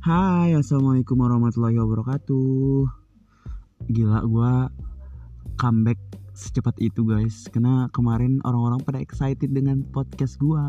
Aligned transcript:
Hai, 0.00 0.56
assalamualaikum 0.56 1.12
warahmatullahi 1.12 1.76
wabarakatuh. 1.76 2.88
Gila, 3.92 4.24
gue 4.24 4.52
comeback 5.60 6.00
secepat 6.32 6.72
itu 6.80 7.04
guys. 7.04 7.44
Karena 7.52 7.84
kemarin 7.92 8.40
orang-orang 8.48 8.80
pada 8.80 8.96
excited 8.96 9.52
dengan 9.52 9.84
podcast 9.92 10.40
gue. 10.40 10.64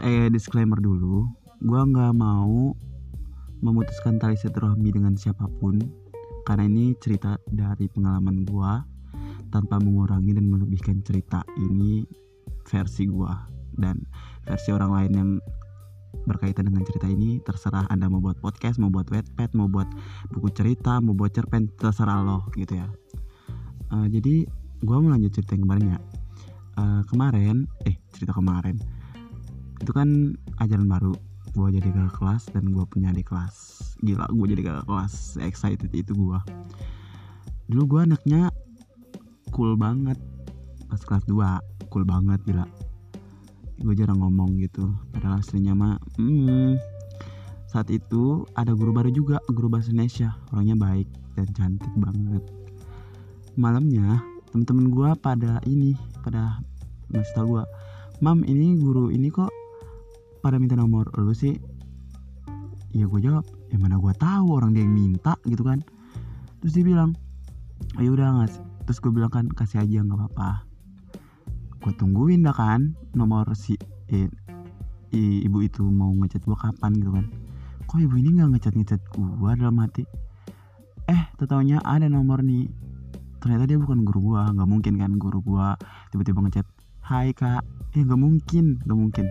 Eh, 0.00 0.32
disclaimer 0.32 0.80
dulu, 0.80 1.28
gue 1.60 1.80
nggak 1.92 2.16
mau 2.16 2.72
memutuskan 3.60 4.16
tali 4.16 4.40
silaturahmi 4.40 4.88
dengan 4.88 5.12
siapa 5.20 5.44
pun. 5.60 5.76
Karena 6.48 6.64
ini 6.64 6.96
cerita 7.04 7.36
dari 7.52 7.84
pengalaman 7.92 8.48
gue 8.48 8.72
tanpa 9.52 9.76
mengurangi 9.76 10.32
dan 10.32 10.48
melebihkan 10.48 11.04
cerita 11.04 11.44
ini 11.60 12.08
versi 12.64 13.04
gue 13.04 13.32
dan 13.76 14.00
versi 14.48 14.72
orang 14.72 14.88
lain 14.96 15.12
yang 15.12 15.30
berkaitan 16.28 16.68
dengan 16.68 16.84
cerita 16.84 17.08
ini 17.08 17.40
terserah 17.40 17.88
anda 17.88 18.08
mau 18.08 18.20
buat 18.20 18.36
podcast 18.40 18.76
mau 18.76 18.92
buat 18.92 19.08
wetpad 19.08 19.56
mau 19.56 19.68
buat 19.68 19.88
buku 20.32 20.52
cerita 20.52 21.00
mau 21.00 21.16
buat 21.16 21.32
cerpen 21.32 21.72
terserah 21.76 22.20
lo 22.20 22.48
gitu 22.56 22.76
ya. 22.76 22.88
Uh, 23.88 24.04
jadi 24.08 24.44
gue 24.84 24.96
mau 25.00 25.10
lanjut 25.12 25.32
cerita 25.32 25.56
yang 25.56 25.64
kemarin 25.64 25.84
ya. 25.96 26.00
Uh, 26.78 27.02
kemarin 27.08 27.56
eh 27.88 27.96
cerita 28.12 28.36
kemarin. 28.36 28.76
Itu 29.80 29.90
kan 29.96 30.36
ajaran 30.60 30.88
baru. 30.88 31.14
Gue 31.56 31.68
jadi 31.72 31.88
kakak 31.90 32.14
kelas 32.20 32.42
dan 32.52 32.70
gue 32.70 32.84
punya 32.84 33.10
di 33.10 33.24
kelas. 33.24 33.56
Gila 34.04 34.28
gue 34.28 34.46
jadi 34.52 34.62
kakak 34.62 34.86
kelas. 34.86 35.40
Excited 35.40 35.90
itu 35.96 36.12
gue 36.12 36.40
dulu 37.68 37.96
gue 37.96 38.00
anaknya 38.08 38.52
cool 39.52 39.76
banget. 39.76 40.16
Pas 40.88 41.00
kelas 41.04 41.24
2 41.28 41.92
cool 41.92 42.04
banget 42.04 42.40
gila 42.44 42.87
gue 43.78 43.94
jarang 43.94 44.20
ngomong 44.20 44.58
gitu. 44.58 44.90
Padahal 45.14 45.40
aslinya 45.40 45.72
mah 45.74 45.96
hmm, 46.18 46.78
saat 47.70 47.88
itu 47.88 48.46
ada 48.58 48.74
guru 48.74 48.90
baru 48.90 49.10
juga 49.10 49.38
guru 49.50 49.70
bahasa 49.70 49.94
Indonesia. 49.94 50.34
Orangnya 50.50 50.76
baik 50.76 51.08
dan 51.38 51.48
cantik 51.54 51.92
banget. 51.98 52.42
Malamnya 53.58 54.22
temen-temen 54.50 54.90
gue 54.90 55.10
pada 55.18 55.62
ini 55.68 55.94
pada 56.22 56.58
ngasih 57.12 57.34
tau 57.36 57.46
gue 57.48 57.64
mam 58.24 58.42
ini 58.44 58.76
guru 58.80 59.08
ini 59.14 59.28
kok 59.30 59.52
pada 60.42 60.58
minta 60.58 60.74
nomor 60.74 61.08
lu 61.18 61.34
sih? 61.34 61.56
Ya 62.92 63.06
gue 63.06 63.20
jawab 63.20 63.44
ya 63.70 63.76
mana 63.76 64.00
gue 64.00 64.14
tahu 64.16 64.46
orang 64.54 64.74
dia 64.74 64.82
yang 64.82 64.94
minta 64.94 65.34
gitu 65.46 65.62
kan. 65.62 65.80
Terus 66.60 66.72
dia 66.74 66.84
bilang 66.84 67.14
ayo 67.96 68.12
oh, 68.12 68.16
udah 68.18 68.28
ngasih 68.42 68.62
terus 68.84 68.98
gue 69.04 69.12
bilang 69.12 69.32
kan 69.32 69.46
kasih 69.52 69.84
aja 69.84 70.00
nggak 70.00 70.16
apa-apa 70.16 70.67
gue 71.78 71.92
tungguin 71.94 72.42
dah 72.42 72.54
kan 72.54 72.98
nomor 73.14 73.46
si 73.54 73.78
eh, 74.10 74.26
ibu 75.14 75.58
itu 75.62 75.86
mau 75.86 76.10
ngechat 76.10 76.42
gue 76.44 76.58
kapan 76.58 76.92
gitu 76.98 77.10
kan. 77.14 77.26
Kok 77.88 77.98
ibu 78.02 78.14
ini 78.18 78.28
nggak 78.36 78.50
ngechat 78.58 78.74
ngechat 78.76 79.00
gue 79.14 79.50
dalam 79.56 79.78
hati? 79.80 80.04
Eh 81.08 81.22
tetaunya 81.38 81.80
ada 81.86 82.10
nomor 82.10 82.42
nih. 82.42 82.68
Ternyata 83.38 83.64
dia 83.70 83.78
bukan 83.78 84.02
guru 84.02 84.34
gue 84.34 84.42
nggak 84.42 84.68
mungkin 84.68 84.94
kan 84.98 85.12
guru 85.16 85.38
gue 85.40 85.66
tiba-tiba 86.12 86.38
ngechat 86.44 86.66
hai 87.06 87.30
kak. 87.32 87.62
Eh 87.94 88.02
nggak 88.02 88.20
mungkin 88.20 88.82
nggak 88.84 88.98
mungkin. 88.98 89.26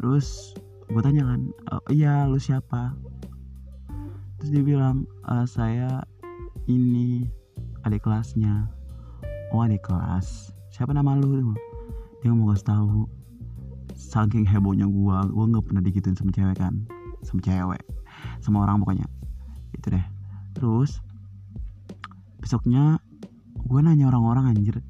Terus 0.00 0.56
gue 0.88 1.00
tanya 1.04 1.22
kan 1.28 1.40
oh, 1.70 1.84
iya 1.92 2.24
lu 2.26 2.40
siapa? 2.40 2.96
Terus 4.40 4.50
dia 4.56 4.62
bilang 4.64 5.04
e, 5.28 5.44
saya 5.44 6.00
ini 6.66 7.28
adik 7.84 8.08
kelasnya. 8.08 8.66
Oh 9.52 9.62
adik 9.62 9.84
kelas 9.84 10.59
siapa 10.80 10.96
nama 10.96 11.12
lu? 11.12 11.52
Dia 12.24 12.32
mau 12.32 12.56
kasih 12.56 12.72
tahu 12.72 13.04
saking 13.92 14.48
hebohnya 14.48 14.88
gua 14.88 15.28
gua 15.28 15.44
nggak 15.44 15.68
pernah 15.68 15.84
digituin 15.84 16.16
sama 16.16 16.32
cewek 16.32 16.56
kan 16.56 16.88
sama 17.20 17.44
cewek 17.44 17.84
sama 18.40 18.64
orang 18.64 18.80
pokoknya. 18.80 19.04
Itu 19.76 19.92
deh. 19.92 20.06
Terus 20.56 21.04
besoknya 22.40 22.96
gua 23.68 23.84
nanya 23.84 24.08
orang-orang 24.08 24.56
anjir 24.56 24.80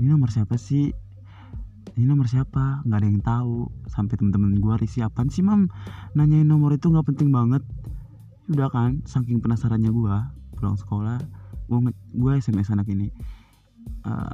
ini 0.00 0.08
nomor 0.08 0.32
siapa 0.32 0.56
sih? 0.56 0.96
Ini 1.92 2.08
nomor 2.08 2.24
siapa? 2.24 2.80
Nggak 2.88 2.98
ada 3.04 3.08
yang 3.12 3.20
tahu. 3.20 3.68
Sampai 3.92 4.16
temen-temen 4.16 4.64
gue 4.64 4.74
risih 4.80 5.04
sih 5.28 5.44
mam? 5.44 5.68
Nanyain 6.16 6.48
nomor 6.48 6.72
itu 6.72 6.88
nggak 6.88 7.04
penting 7.04 7.28
banget. 7.28 7.60
Udah 8.48 8.72
kan 8.72 9.04
saking 9.04 9.44
penasarannya 9.44 9.92
gue 9.92 10.16
pulang 10.56 10.80
sekolah 10.80 11.20
gue 11.68 11.78
gue 12.16 12.32
sms 12.40 12.72
anak 12.72 12.88
ini 12.88 13.12
uh, 14.08 14.32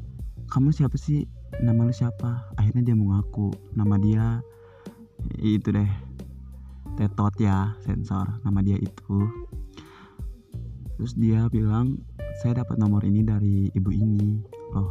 kamu 0.51 0.75
siapa 0.75 0.99
sih? 0.99 1.31
Nama 1.63 1.87
lu 1.87 1.95
siapa? 1.95 2.51
Akhirnya 2.59 2.91
dia 2.91 2.97
mengaku 2.99 3.55
nama 3.79 3.95
dia. 4.03 4.43
Itu 5.39 5.71
deh. 5.71 5.87
Tetot 6.99 7.39
ya 7.39 7.79
sensor 7.87 8.27
nama 8.43 8.59
dia 8.59 8.75
itu. 8.75 9.19
Terus 10.99 11.15
dia 11.15 11.47
bilang 11.55 12.03
saya 12.43 12.67
dapat 12.67 12.83
nomor 12.83 13.07
ini 13.07 13.23
dari 13.23 13.71
ibu 13.79 13.95
ini. 13.95 14.43
Loh 14.75 14.91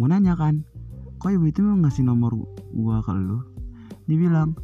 mau 0.00 0.08
nanya 0.08 0.32
kan? 0.32 0.64
Kok 1.20 1.36
ibu 1.36 1.44
itu 1.52 1.60
mau 1.60 1.76
ngasih 1.84 2.08
nomor 2.08 2.32
gua 2.72 3.04
ke 3.04 3.12
lu? 3.12 3.44
Dia 4.08 4.16
bilang 4.16 4.56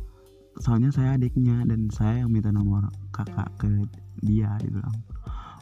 soalnya 0.56 0.88
saya 0.88 1.20
adiknya 1.20 1.68
dan 1.68 1.92
saya 1.92 2.24
yang 2.24 2.32
minta 2.32 2.48
nomor 2.48 2.88
kakak 3.12 3.52
ke 3.60 3.68
dia 4.24 4.56
dia 4.56 4.70
bilang. 4.72 4.96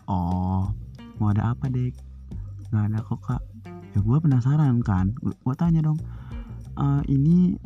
Oh 0.07 0.71
mau 1.19 1.35
ada 1.35 1.51
apa 1.51 1.67
dek? 1.67 1.99
Nggak 2.71 2.85
ada 2.95 2.99
kok 3.03 3.21
kak 3.27 3.43
ya 3.93 4.01
gue 4.01 4.19
penasaran 4.19 4.81
kan. 4.81 5.13
Gue 5.21 5.55
tanya 5.57 5.85
dong 5.85 6.01
e, 6.77 6.85
ini 7.13 7.57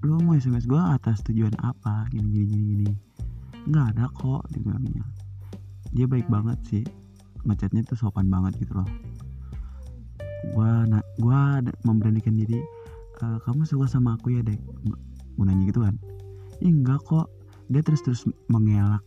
lu 0.00 0.16
mau 0.24 0.36
sms 0.36 0.64
gue 0.64 0.80
atas 0.80 1.20
tujuan 1.28 1.52
apa? 1.60 2.08
Gini 2.12 2.28
gini 2.28 2.46
gini 2.46 2.64
gini. 2.76 2.94
Nggak 3.68 3.96
ada 3.96 4.04
kok 4.12 4.48
dibilangnya 4.52 5.04
dia 5.90 6.06
baik 6.06 6.26
banget 6.30 6.58
sih. 6.66 6.84
Ngechatnya 7.46 7.82
tuh 7.88 7.98
sopan 7.98 8.28
banget 8.30 8.60
gitu 8.60 8.78
loh. 8.78 8.88
Gue 10.54 10.70
na 10.88 11.02
gue 11.18 11.40
memberanikan 11.84 12.36
diri 12.36 12.60
e, 13.20 13.26
kamu 13.44 13.66
suka 13.66 13.88
sama 13.90 14.16
aku 14.16 14.36
ya 14.38 14.42
dek? 14.44 14.60
Gue 15.36 15.44
nanya 15.44 15.64
gitu 15.68 15.82
kan. 15.84 15.96
Ya 16.60 16.70
enggak 16.70 17.02
kok. 17.08 17.28
Dia 17.70 17.86
terus 17.86 18.02
terus 18.02 18.26
mengelak 18.50 19.02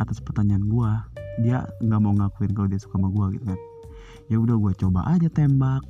atas 0.00 0.24
pertanyaan 0.24 0.64
gue 0.64 0.92
dia 1.44 1.68
nggak 1.84 2.00
mau 2.00 2.16
ngakuin 2.16 2.56
kalau 2.56 2.68
dia 2.68 2.80
suka 2.80 2.96
sama 2.96 3.08
gue 3.12 3.38
gitu 3.38 3.44
kan. 3.52 3.60
Ya 4.30 4.36
udah 4.40 4.56
gue 4.56 4.72
coba 4.78 5.00
aja 5.10 5.28
tembak 5.28 5.84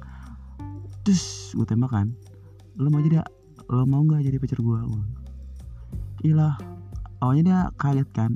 terus 1.05 1.53
gue 1.57 1.67
tembak 1.67 1.91
kan. 1.93 2.13
Lo 2.77 2.89
mau 2.93 3.01
jadi 3.01 3.25
lo 3.71 3.85
mau 3.87 4.03
nggak 4.03 4.27
jadi 4.27 4.37
pacar 4.43 4.61
gue 4.61 4.81
ilah 6.21 6.57
awalnya 7.25 7.43
dia 7.45 7.59
kaget 7.81 8.09
kan. 8.13 8.33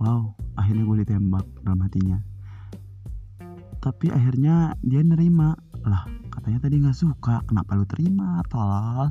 Wow 0.00 0.36
akhirnya 0.56 0.84
gue 0.84 0.96
ditembak 1.04 1.46
dalam 1.64 1.80
hatinya. 1.84 2.18
Tapi 3.80 4.12
akhirnya 4.12 4.76
dia 4.84 5.00
nerima. 5.00 5.56
Lah 5.88 6.04
katanya 6.28 6.60
tadi 6.60 6.84
nggak 6.84 6.96
suka 6.96 7.40
kenapa 7.48 7.76
lu 7.76 7.88
terima? 7.88 8.44
Tolol. 8.52 9.08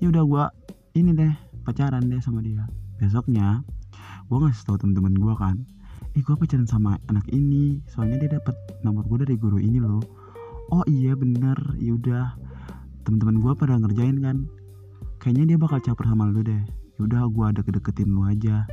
Ya 0.00 0.08
udah 0.08 0.24
gue 0.24 0.44
ini 0.96 1.12
deh 1.12 1.32
pacaran 1.64 2.08
deh 2.08 2.20
sama 2.24 2.40
dia. 2.40 2.64
Besoknya 2.96 3.60
gue 4.26 4.38
ngasih 4.40 4.64
tau 4.64 4.80
temen-temen 4.80 5.16
gue 5.16 5.34
kan. 5.36 5.60
Eh 6.16 6.24
gue 6.24 6.32
pacaran 6.32 6.64
sama 6.64 6.96
anak 7.12 7.28
ini 7.28 7.84
soalnya 7.92 8.24
dia 8.24 8.40
dapat 8.40 8.56
nomor 8.80 9.04
gue 9.04 9.28
dari 9.28 9.36
guru 9.36 9.60
ini 9.60 9.76
loh 9.76 10.00
oh 10.70 10.84
iya 10.90 11.12
bener. 11.14 11.56
Yaudah 11.78 12.34
teman-teman 13.06 13.42
gue 13.42 13.52
pada 13.54 13.78
ngerjain 13.78 14.18
kan. 14.22 14.46
Kayaknya 15.22 15.54
dia 15.54 15.58
bakal 15.58 15.78
caper 15.82 16.06
sama 16.06 16.30
lu 16.30 16.42
deh. 16.42 16.62
Yaudah 16.98 17.28
gue 17.28 17.44
ada 17.44 17.60
kedeketin 17.62 18.10
lu 18.10 18.26
aja. 18.26 18.66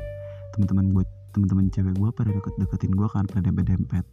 Teman-teman 0.55 0.93
gue 0.93 1.03
teman-teman 1.33 1.65
cewek 1.73 1.97
gue 1.97 2.09
pada 2.13 2.29
deket-deketin 2.29 2.93
gue 2.93 3.07
kan 3.09 3.25
pada 3.25 3.49
dempet-dempet. 3.49 4.05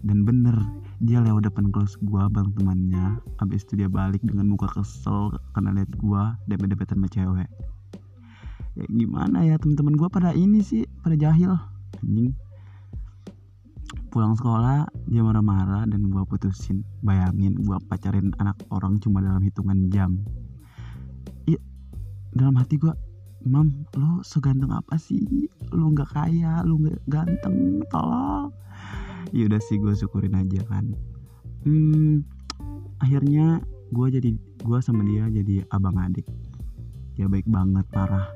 Dan 0.00 0.24
bener 0.24 0.56
dia 1.04 1.20
lewat 1.20 1.52
depan 1.52 1.68
kelas 1.68 2.00
gue 2.00 2.22
bang 2.32 2.48
temannya. 2.56 3.20
Abis 3.44 3.68
itu 3.68 3.84
dia 3.84 3.88
balik 3.92 4.24
dengan 4.24 4.48
muka 4.48 4.72
kesel 4.72 5.36
karena 5.52 5.76
liat 5.76 5.92
gue 5.92 6.22
dempet-dempetan 6.48 6.96
sama 7.00 7.08
cewek. 7.12 7.48
Ya 8.74 8.84
gimana 8.90 9.44
ya 9.44 9.54
teman-teman 9.60 9.94
gue 9.94 10.08
pada 10.08 10.32
ini 10.32 10.64
sih 10.64 10.88
pada 11.04 11.14
jahil. 11.14 11.52
Anjing 12.00 12.32
pulang 14.14 14.38
sekolah 14.38 14.86
dia 15.10 15.26
marah-marah 15.26 15.90
dan 15.90 16.06
gue 16.06 16.22
putusin. 16.22 16.86
Bayangin 17.02 17.58
gue 17.58 17.78
pacarin 17.90 18.30
anak 18.38 18.54
orang 18.70 19.02
cuma 19.02 19.18
dalam 19.18 19.42
hitungan 19.42 19.90
jam. 19.90 20.22
Iya 21.50 21.58
dalam 22.38 22.54
hati 22.54 22.78
gue 22.78 22.94
mam 23.42 23.74
lo 23.98 24.22
seganteng 24.22 24.70
apa 24.70 24.94
sih? 24.94 25.50
Lo 25.74 25.90
nggak 25.90 26.14
kaya 26.14 26.62
lo 26.62 26.78
nggak 26.78 27.02
ganteng 27.10 27.82
tolong 27.90 28.54
ya 29.34 29.50
udah 29.50 29.58
sih 29.58 29.82
gue 29.82 29.90
syukurin 29.98 30.38
aja 30.38 30.62
kan. 30.70 30.94
Hmm, 31.66 32.22
akhirnya 33.02 33.58
gue 33.90 34.06
jadi 34.14 34.30
gue 34.62 34.78
sama 34.78 35.02
dia 35.02 35.26
jadi 35.26 35.66
abang 35.74 35.98
adik. 35.98 36.26
Dia 37.18 37.26
baik 37.26 37.50
banget 37.50 37.82
parah 37.90 38.30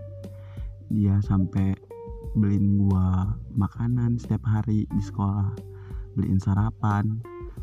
dia 0.90 1.20
sampai 1.22 1.76
beliin 2.38 2.78
gua 2.78 3.34
makanan 3.58 4.16
setiap 4.16 4.46
hari 4.46 4.86
di 4.88 5.02
sekolah 5.02 5.50
beliin 6.14 6.38
sarapan 6.38 7.18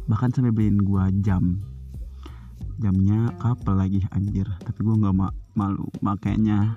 bahkan 0.05 0.29
sampai 0.29 0.53
beliin 0.53 0.79
gua 0.83 1.09
jam. 1.23 1.63
Jamnya 2.77 3.31
kapal 3.39 3.79
lagi 3.79 4.03
anjir. 4.11 4.45
Tapi 4.67 4.79
gua 4.83 4.95
nggak 4.99 5.15
ma 5.15 5.27
malu 5.55 5.87
makanya 6.03 6.75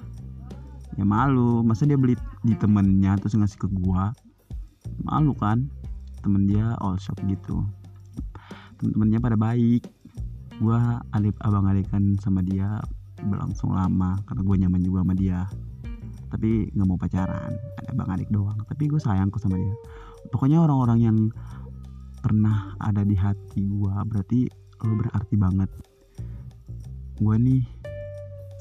ya 0.95 1.05
malu 1.05 1.67
masa 1.67 1.87
dia 1.87 1.99
beli 1.99 2.15
di 2.47 2.55
temennya 2.55 3.19
terus 3.19 3.35
ngasih 3.35 3.59
ke 3.59 3.69
gua? 3.83 4.15
Malu 5.05 5.35
kan? 5.37 5.67
Temen 6.23 6.47
dia 6.47 6.79
all 6.83 6.99
shop 6.99 7.19
gitu. 7.27 7.63
Temen-temennya 8.79 9.19
pada 9.19 9.37
baik. 9.37 9.87
Gua 10.59 11.03
adik 11.15 11.39
abang 11.43 11.71
adikan 11.71 12.19
sama 12.19 12.43
dia 12.43 12.83
berlangsung 13.23 13.75
lama 13.75 14.19
karena 14.31 14.43
gue 14.47 14.57
nyaman 14.63 14.83
juga 14.83 15.03
sama 15.03 15.15
dia 15.19 15.41
tapi 16.29 16.69
nggak 16.73 16.87
mau 16.89 17.01
pacaran 17.01 17.53
ada 17.81 17.91
bang 17.93 18.09
adik 18.15 18.31
doang. 18.31 18.59
Tapi 18.69 18.85
gue 18.89 19.01
sayang 19.01 19.33
kok 19.33 19.43
sama 19.43 19.57
dia. 19.57 19.77
Pokoknya 20.29 20.61
orang-orang 20.63 21.01
yang 21.01 21.19
pernah 22.21 22.75
ada 22.83 23.03
di 23.07 23.17
hati 23.17 23.65
gue 23.65 23.95
berarti 24.09 24.49
lo 24.85 24.95
berarti 24.95 25.35
banget. 25.35 25.71
Gue 27.19 27.37
nih 27.41 27.65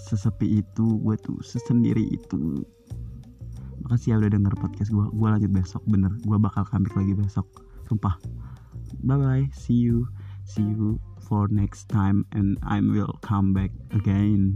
sesepi 0.07 0.63
itu 0.63 0.85
gue 1.03 1.15
tuh 1.19 1.37
sesendiri 1.43 2.07
itu. 2.07 2.63
Makasih 3.85 4.15
ya 4.15 4.15
udah 4.23 4.31
denger 4.31 4.53
podcast 4.57 4.89
gue 4.89 5.05
gue 5.11 5.27
lanjut 5.27 5.51
besok 5.51 5.83
bener. 5.85 6.11
Gue 6.25 6.37
bakal 6.39 6.65
comeback 6.65 6.95
lagi 6.95 7.13
besok. 7.13 7.47
Sumpah. 7.85 8.17
Bye 9.03 9.19
bye 9.19 9.45
see 9.53 9.77
you. 9.77 10.07
See 10.47 10.63
you 10.63 10.95
for 11.27 11.51
next 11.51 11.91
time 11.91 12.23
and 12.31 12.55
I 12.63 12.79
will 12.79 13.19
come 13.19 13.51
back 13.51 13.75
again 13.91 14.55